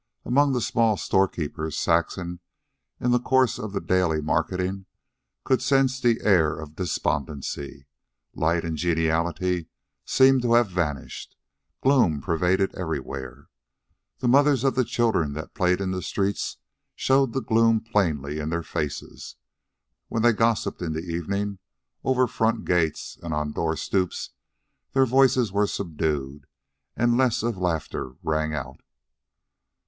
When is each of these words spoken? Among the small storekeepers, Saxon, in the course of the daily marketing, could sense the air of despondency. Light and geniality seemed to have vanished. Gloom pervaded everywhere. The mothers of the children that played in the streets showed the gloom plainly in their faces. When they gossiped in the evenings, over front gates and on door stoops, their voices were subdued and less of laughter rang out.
Among 0.25 0.53
the 0.53 0.61
small 0.61 0.97
storekeepers, 0.97 1.77
Saxon, 1.77 2.39
in 2.99 3.11
the 3.11 3.19
course 3.19 3.59
of 3.59 3.71
the 3.71 3.79
daily 3.79 4.19
marketing, 4.19 4.87
could 5.43 5.61
sense 5.61 5.99
the 6.01 6.21
air 6.23 6.57
of 6.59 6.75
despondency. 6.75 7.85
Light 8.33 8.65
and 8.65 8.75
geniality 8.75 9.67
seemed 10.03 10.41
to 10.41 10.53
have 10.55 10.71
vanished. 10.71 11.35
Gloom 11.83 12.19
pervaded 12.19 12.73
everywhere. 12.73 13.47
The 14.17 14.27
mothers 14.27 14.63
of 14.63 14.73
the 14.73 14.83
children 14.85 15.33
that 15.33 15.53
played 15.53 15.79
in 15.79 15.91
the 15.91 16.01
streets 16.01 16.57
showed 16.95 17.33
the 17.33 17.39
gloom 17.39 17.79
plainly 17.79 18.39
in 18.39 18.49
their 18.49 18.63
faces. 18.63 19.35
When 20.07 20.23
they 20.23 20.33
gossiped 20.33 20.81
in 20.81 20.93
the 20.93 21.01
evenings, 21.05 21.59
over 22.03 22.25
front 22.25 22.65
gates 22.65 23.19
and 23.21 23.35
on 23.35 23.51
door 23.51 23.77
stoops, 23.77 24.31
their 24.93 25.05
voices 25.05 25.51
were 25.51 25.67
subdued 25.67 26.47
and 26.97 27.17
less 27.17 27.43
of 27.43 27.55
laughter 27.59 28.13
rang 28.23 28.55
out. 28.55 28.79